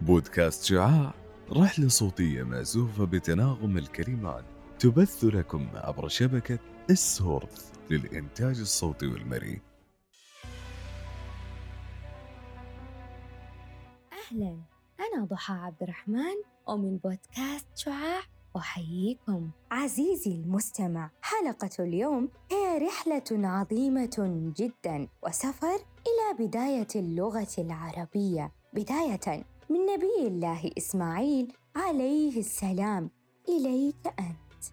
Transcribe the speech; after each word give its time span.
بودكاست 0.00 0.64
شعاع 0.64 1.14
رحلة 1.52 1.88
صوتية 1.88 2.42
مأزوفة 2.42 3.04
بتناغم 3.04 3.78
الكلمات 3.78 4.44
تبث 4.78 5.24
لكم 5.24 5.68
عبر 5.74 6.08
شبكة 6.08 6.58
السورث 6.90 7.72
للإنتاج 7.90 8.60
الصوتي 8.60 9.06
والمرئي. 9.06 9.60
أهلا 14.12 14.60
أنا 15.00 15.24
ضحى 15.24 15.54
عبد 15.54 15.82
الرحمن 15.82 16.36
ومن 16.66 16.96
بودكاست 16.96 17.66
شعاع 17.74 18.20
أحييكم. 18.56 19.50
عزيزي 19.70 20.32
المستمع 20.32 21.10
حلقة 21.22 21.70
اليوم 21.84 22.28
هي 22.50 22.65
رحلة 22.78 23.48
عظيمة 23.48 24.52
جدا 24.56 25.08
وسفر 25.22 25.74
إلى 26.06 26.46
بداية 26.46 26.86
اللغة 26.96 27.48
العربية. 27.58 28.52
بداية 28.72 29.44
من 29.70 29.86
نبي 29.86 30.26
الله 30.26 30.70
إسماعيل 30.78 31.52
عليه 31.76 32.38
السلام. 32.38 33.10
إليك 33.48 34.06
أنت. 34.06 34.64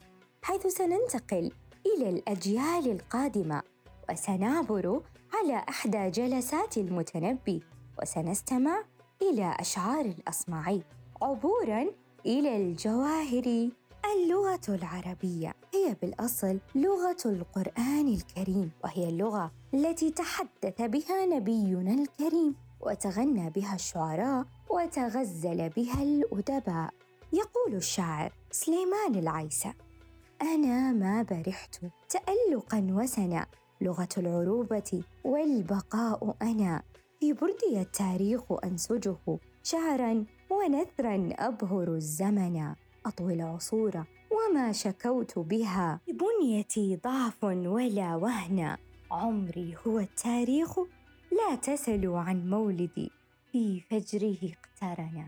حيث 0.42 0.68
سننتقل 0.68 1.52
إلى 1.86 2.10
الأجيال 2.10 2.92
القادمة 2.92 3.62
وسنعبر 4.10 5.02
على 5.34 5.66
إحدى 5.70 6.10
جلسات 6.10 6.78
المتنبي 6.78 7.64
وسنستمع 8.02 8.84
إلى 9.22 9.56
أشعار 9.60 10.06
الأصمعي. 10.06 10.84
عبوراً 11.22 11.86
إلى 12.26 12.58
الجواهر 12.58 13.70
اللغة 14.06 14.62
العربية. 14.70 15.63
هي 15.84 15.96
بالأصل 16.02 16.60
لغة 16.76 17.18
القرآن 17.26 18.08
الكريم 18.08 18.72
وهي 18.84 19.10
اللغة 19.10 19.52
التي 19.74 20.12
تحدث 20.12 20.82
بها 20.82 21.26
نبينا 21.26 21.94
الكريم 21.94 22.56
وتغنى 22.82 23.50
بها 23.50 23.76
الشعراء 23.76 24.46
وتغزل 24.70 25.70
بها 25.70 26.04
الأدباء. 26.04 26.94
يقول 27.34 27.76
الشاعر 27.76 28.34
سليمان 28.52 29.16
العيسى 29.16 29.74
أنا 30.42 30.92
ما 30.92 31.24
برحت 31.24 31.82
تألقا 32.10 32.88
وسنا 32.92 33.46
لغة 33.82 34.10
العروبة 34.18 35.04
والبقاء 35.24 36.36
أنا. 36.42 36.84
في 37.20 37.34
بردي 37.34 37.82
التاريخ 37.82 38.42
أنسجه 38.64 39.18
شعرا 39.64 40.26
ونثرا 40.50 41.30
أبهر 41.32 41.96
الزمن. 41.96 42.74
أطوي 43.06 43.34
العصور 43.34 44.04
وما 44.50 44.72
شكوت 44.72 45.40
بها. 45.40 46.00
بنيتي 46.08 46.96
ضعف 46.96 47.44
ولا 47.44 48.16
وهن. 48.16 48.78
عمري 49.12 49.78
هو 49.88 50.00
التاريخ 50.00 50.80
لا 51.32 51.56
تسلوا 51.62 52.20
عن 52.20 52.50
مولدي. 52.50 53.12
في 53.52 53.80
فجره 53.80 54.38
اقترنا. 54.54 55.28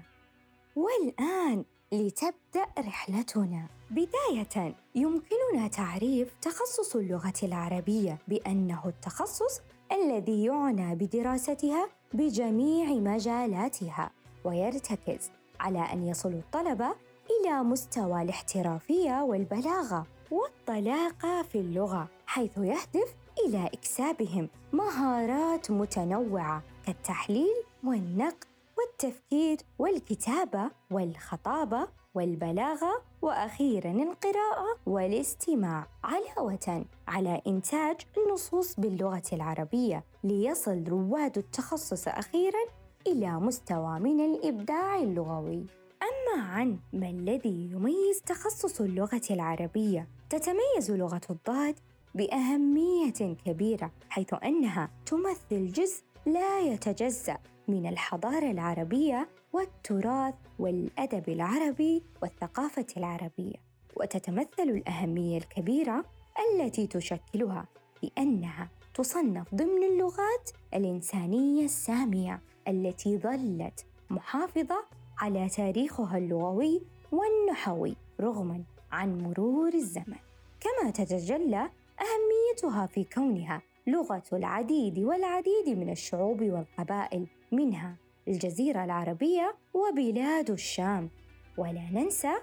والآن 0.76 1.66
لتبدأ 1.92 2.66
رحلتنا. 2.80 3.68
بداية 3.92 4.76
يمكننا 4.96 5.68
تعريف 5.72 6.36
تخصص 6.42 6.96
اللغة 6.96 7.34
العربية 7.44 8.18
بأنه 8.28 8.82
التخصص 8.86 9.62
الذي 9.92 10.44
يعنى 10.44 10.96
بدراستها 10.96 11.90
بجميع 12.14 12.90
مجالاتها. 12.90 14.12
ويرتكز 14.44 15.32
على 15.60 15.80
أن 15.80 16.08
يصل 16.08 16.34
الطلبة 16.34 16.96
إلى 17.30 17.64
مستوى 17.64 18.22
الاحترافية 18.22 19.24
والبلاغة 19.24 20.08
والطلاقة 20.32 21.42
في 21.42 21.60
اللغة 21.60 22.08
حيث 22.26 22.58
يهدف 22.58 23.16
إلى 23.46 23.66
إكسابهم 23.66 24.50
مهارات 24.74 25.72
متنوعة 25.72 26.64
كالتحليل 26.86 27.64
والنقد 27.84 28.46
والتفكير 28.78 29.58
والكتابة 29.80 30.72
والخطابة 30.92 31.88
والبلاغة 32.16 33.02
وأخيرا 33.22 33.92
القراءة 33.92 34.78
والاستماع. 34.86 35.88
علاوة 36.04 36.86
على 37.08 37.42
إنتاج 37.48 37.98
النصوص 38.18 38.80
باللغة 38.80 39.24
العربية 39.34 40.04
ليصل 40.24 40.84
رواد 40.88 41.38
التخصص 41.38 42.08
أخيرا 42.08 42.60
إلى 43.08 43.40
مستوى 43.40 44.00
من 44.00 44.26
الإبداع 44.26 45.00
اللغوي. 45.00 45.66
أما 46.02 46.44
عن 46.44 46.80
ما 46.94 47.10
الذي 47.10 47.70
يميز 47.72 48.22
تخصص 48.26 48.82
اللغة 48.82 49.22
العربية 49.32 50.08
تتميز 50.30 50.92
لغة 50.92 51.22
الضاد 51.30 51.76
بأهمية 52.16 53.36
كبيرة 53.46 53.92
حيث 54.10 54.34
أنها 54.44 54.90
تمثل 55.06 55.72
جزء 55.72 56.04
لا 56.26 56.60
يتجزأ 56.60 57.38
من 57.68 57.88
الحضارة 57.88 58.52
العربية 58.52 59.30
والتراث 59.54 60.34
والأدب 60.60 61.30
العربي 61.30 62.04
والثقافة 62.22 62.86
العربية. 62.98 63.56
وتتمثل 63.96 64.64
الأهمية 64.64 65.38
الكبيرة 65.38 66.06
التي 66.52 66.88
تشكلها 66.88 67.66
بأنها 68.02 68.70
تصنف 68.94 69.56
ضمن 69.56 69.84
اللغات 69.84 70.50
الإنسانية 70.74 71.66
السامية 71.66 72.42
التي 72.68 73.18
ظلت 73.18 73.86
محافظة 74.10 74.86
على 75.18 75.50
تاريخها 75.50 76.18
اللغوي 76.18 76.82
والنحوي 77.12 77.96
رغما 78.22 78.64
عن 78.92 79.18
مرور 79.18 79.74
الزمن. 79.74 80.18
كما 80.60 80.92
تتجلى 80.92 81.70
أهميتها 82.02 82.86
في 82.86 83.04
كونها 83.04 83.62
لغة 83.88 84.24
العديد 84.34 85.00
والعديد 85.00 85.70
من 85.70 85.90
الشعوب 85.90 86.42
والقبائل 86.42 87.28
منها 87.52 87.96
الجزيرة 88.28 88.84
العربية 88.84 89.56
وبلاد 89.74 90.50
الشام. 90.50 91.10
ولا 91.58 91.90
ننسى 91.92 92.34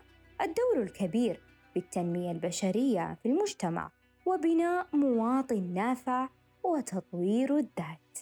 الدور 0.41 0.83
الكبير 0.83 1.41
بالتنمية 1.75 2.31
البشرية 2.31 3.19
في 3.23 3.29
المجتمع 3.29 3.91
وبناء 4.27 4.87
مواطن 4.93 5.75
نافع 5.75 6.29
وتطوير 6.65 7.57
الذات. 7.57 8.19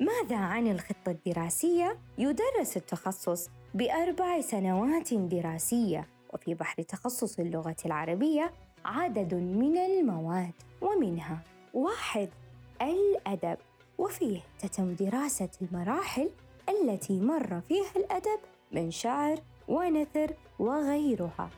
ماذا 0.00 0.36
عن 0.36 0.66
الخطة 0.66 1.10
الدراسية؟ 1.10 1.98
يدرس 2.18 2.76
التخصص 2.76 3.48
بأربع 3.76 4.40
سنوات 4.40 5.14
دراسية 5.14 6.08
وفي 6.34 6.54
بحر 6.54 6.82
تخصص 6.82 7.38
اللغة 7.38 7.76
العربية 7.86 8.52
عدد 8.84 9.34
من 9.34 9.78
المواد 9.78 10.52
ومنها 10.80 11.42
واحد 11.74 12.28
الأدب 12.82 13.58
وفيه 13.98 14.40
تتم 14.58 14.94
دراسة 14.94 15.48
المراحل 15.62 16.30
التي 16.68 17.20
مر 17.20 17.60
فيها 17.60 17.90
الأدب 17.96 18.38
من 18.72 18.90
شعر 18.90 19.38
ونثر 19.68 20.32
وغيرها 20.58 21.50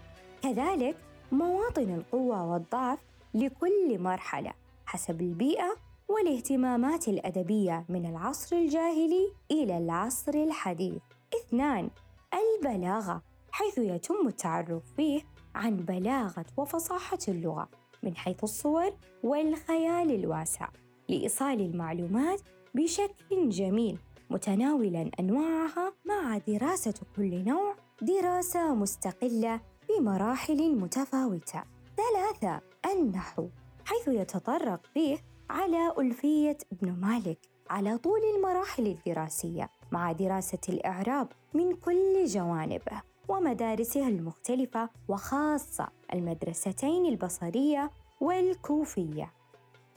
كذلك 0.43 0.97
مواطن 1.33 1.95
القوة 1.95 2.53
والضعف 2.53 2.99
لكل 3.35 3.99
مرحلة 3.99 4.53
حسب 4.87 5.21
البيئة 5.21 5.77
والاهتمامات 6.09 7.09
الأدبية 7.09 7.85
من 7.89 8.07
العصر 8.07 8.57
الجاهلي 8.57 9.33
إلى 9.51 9.79
العصر 9.79 10.35
الحديث. 10.35 11.03
اثنان 11.35 11.91
البلاغة 12.35 13.23
حيث 13.51 13.79
يتم 13.79 14.27
التعرف 14.29 14.83
فيه 14.97 15.23
عن 15.55 15.77
بلاغة 15.77 16.45
وفصاحة 16.57 17.19
اللغة 17.29 17.69
من 18.03 18.17
حيث 18.17 18.45
الصور 18.45 18.93
والخيال 19.23 20.15
الواسع 20.15 20.69
لإيصال 21.09 21.61
المعلومات 21.61 22.41
بشكل 22.75 23.49
جميل 23.49 23.99
متناولا 24.31 25.11
أنواعها 25.21 25.93
مع 26.05 26.39
دراسة 26.39 26.95
كل 27.17 27.45
نوع 27.45 27.75
دراسة 28.03 28.75
مستقلة 28.75 29.61
بمراحل 29.89 30.77
متفاوتة. 30.77 31.63
ثلاثة 31.97 32.61
النحو 32.93 33.49
حيث 33.85 34.09
يتطرق 34.09 34.87
فيه 34.95 35.19
على 35.51 35.93
ألفية 35.99 36.59
ابن 36.73 36.93
مالك 36.93 37.39
على 37.71 37.99
طول 37.99 38.21
المراحل 38.37 38.87
الدراسية 38.87 39.71
مع 39.93 40.13
دراسة 40.13 40.59
الإعراب 40.69 41.29
من 41.55 41.77
كل 41.77 42.25
جوانبه 42.25 43.03
ومدارسها 43.29 44.09
المختلفة 44.09 44.89
وخاصة 45.09 45.89
المدرستين 46.15 47.07
البصرية 47.07 47.91
والكوفية. 48.21 49.33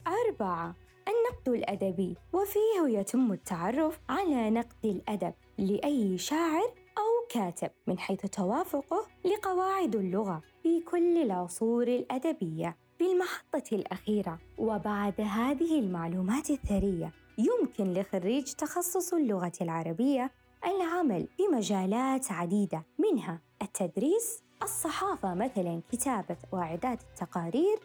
أربعة 0.06 0.74
النقد 1.08 1.48
الأدبي 1.48 2.16
وفيه 2.32 2.98
يتم 2.98 3.32
التعرف 3.32 4.00
على 4.08 4.50
نقد 4.50 4.84
الأدب 4.84 5.34
لأي 5.58 6.18
شاعر 6.18 6.74
أو 6.98 7.26
كاتب 7.30 7.70
من 7.86 7.98
حيث 7.98 8.20
توافقه 8.26 9.06
لقواعد 9.24 9.96
اللغة 9.96 10.42
في 10.62 10.80
كل 10.80 11.22
العصور 11.22 11.88
الأدبية 11.88 12.76
في 12.98 13.04
المحطة 13.12 13.76
الأخيرة 13.76 14.38
وبعد 14.58 15.20
هذه 15.20 15.78
المعلومات 15.78 16.50
الثرية 16.50 17.12
يمكن 17.38 17.92
لخريج 17.92 18.52
تخصص 18.52 19.14
اللغة 19.14 19.52
العربية 19.60 20.30
العمل 20.66 21.28
في 21.36 21.42
مجالات 21.52 22.32
عديدة 22.32 22.82
منها 22.98 23.40
التدريس، 23.62 24.42
الصحافة 24.62 25.34
مثلا 25.34 25.80
كتابة 25.92 26.36
وإعداد 26.52 26.98
التقارير، 27.10 27.78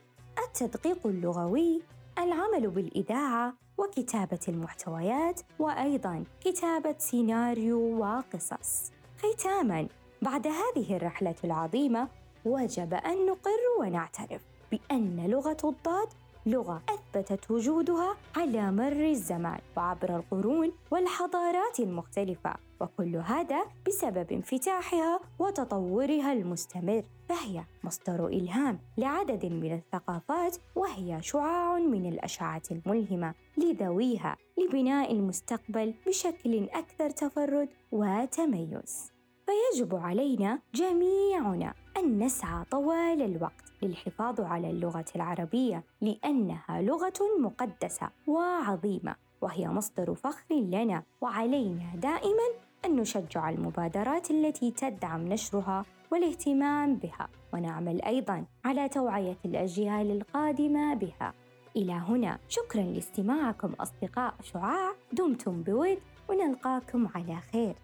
التدقيق 0.47 1.07
اللغوي، 1.07 1.81
العمل 2.17 2.69
بالإذاعة 2.69 3.53
وكتابة 3.77 4.39
المحتويات 4.47 5.41
وأيضا 5.59 6.23
كتابة 6.41 6.95
سيناريو 6.97 7.99
وقصص. 7.99 8.91
ختاماً 9.17 9.87
بعد 10.21 10.47
هذه 10.47 10.95
الرحلة 10.95 11.35
العظيمة 11.43 12.07
وجب 12.45 12.93
أن 12.93 13.25
نقر 13.25 13.59
ونعترف 13.79 14.41
بأن 14.71 15.27
لغة 15.27 15.57
الضاد 15.63 16.07
لغة 16.45 16.81
أثبتت 16.89 17.51
وجودها 17.51 18.15
على 18.35 18.71
مر 18.71 19.09
الزمان 19.09 19.59
وعبر 19.77 20.15
القرون 20.15 20.71
والحضارات 20.91 21.79
المختلفة 21.79 22.66
وكل 22.81 23.15
هذا 23.15 23.65
بسبب 23.87 24.31
انفتاحها 24.31 25.19
وتطورها 25.39 26.33
المستمر 26.33 27.03
فهي 27.29 27.63
مصدر 27.83 28.27
إلهام 28.27 28.79
لعدد 28.97 29.45
من 29.45 29.73
الثقافات 29.73 30.57
وهي 30.75 31.21
شعاع 31.21 31.77
من 31.77 32.05
الأشعة 32.05 32.63
الملهمة 32.71 33.33
لذويها 33.57 34.37
لبناء 34.57 35.11
المستقبل 35.11 35.93
بشكل 36.07 36.63
أكثر 36.63 37.09
تفرد 37.09 37.69
وتميز. 37.91 39.11
فيجب 39.45 39.95
علينا 39.95 40.59
جميعنا 40.73 41.73
أن 41.97 42.23
نسعى 42.23 42.65
طوال 42.71 43.21
الوقت 43.21 43.73
للحفاظ 43.81 44.41
على 44.41 44.69
اللغة 44.69 45.05
العربية 45.15 45.83
لأنها 46.01 46.81
لغة 46.81 47.19
مقدسة 47.39 48.09
وعظيمة 48.27 49.15
وهي 49.41 49.67
مصدر 49.67 50.15
فخر 50.15 50.55
لنا 50.55 51.03
وعلينا 51.21 51.95
دائما 51.95 52.66
أن 52.85 52.95
نشجع 52.95 53.49
المبادرات 53.49 54.31
التي 54.31 54.71
تدعم 54.71 55.27
نشرها 55.27 55.85
والاهتمام 56.11 56.95
بها 56.95 57.27
ونعمل 57.53 58.01
أيضا 58.01 58.45
على 58.65 58.89
توعية 58.89 59.37
الأجيال 59.45 60.11
القادمة 60.11 60.93
بها. 60.93 61.33
إلى 61.75 61.93
هنا 61.93 62.39
شكرا 62.49 62.81
لاستماعكم 62.81 63.73
أصدقاء 63.73 64.33
شعاع 64.43 64.93
دمتم 65.13 65.63
بود 65.63 65.97
ونلقاكم 66.29 67.07
على 67.15 67.37
خير. 67.53 67.75